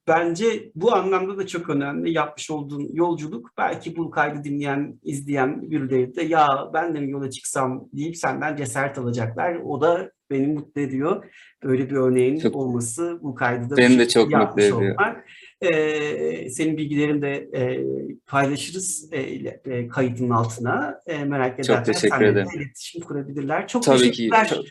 [0.08, 2.12] bence bu anlamda da çok önemli.
[2.12, 7.30] Yapmış olduğun yolculuk belki bu kaydı dinleyen, izleyen birileri de ya ben de mi yola
[7.30, 9.56] çıksam deyip senden cesaret alacaklar.
[9.56, 11.26] O da beni mutlu ediyor.
[11.64, 14.82] Böyle bir örneğin Çok- olması bu kaydı da Beni de çok mutlu ediyor.
[14.82, 15.18] olman.
[15.62, 17.84] Ee, senin bilgilerini de e,
[18.28, 19.22] paylaşırız e,
[19.66, 21.00] e, kaydın altına.
[21.08, 22.48] E, merak Çok teşekkür de ederim.
[22.56, 23.68] iletişim kurabilirler.
[23.68, 24.10] Çok Tabii ki.
[24.10, 24.48] teşekkürler.
[24.50, 24.66] Çok-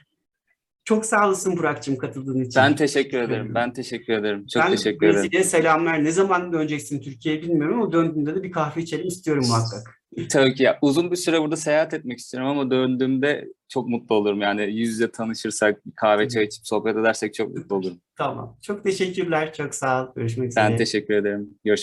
[0.85, 2.62] Çok sağ olasın Burak'cığım katıldığın için.
[2.62, 3.55] Ben teşekkür ederim.
[3.55, 4.47] Ben teşekkür ederim.
[4.47, 5.22] Çok ben teşekkür ederim.
[5.22, 6.05] Brezilya'ya selamlar.
[6.05, 10.03] Ne zaman döneceksin Türkiye'ye bilmiyorum ama döndüğünde de bir kahve içelim istiyorum muhakkak.
[10.30, 14.41] Tabii ki ya uzun bir süre burada seyahat etmek istiyorum ama döndüğümde çok mutlu olurum.
[14.41, 18.01] Yani yüz yüze tanışırsak, bir kahve çay içip sohbet edersek çok mutlu olurum.
[18.16, 18.57] Tamam.
[18.62, 19.53] Çok teşekkürler.
[19.53, 20.14] Çok sağ ol.
[20.16, 20.64] Görüşmek üzere.
[20.70, 21.51] Ben teşekkür ederim.
[21.64, 21.78] Görüşmek